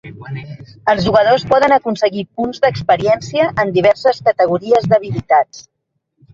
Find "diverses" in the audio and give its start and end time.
3.79-4.25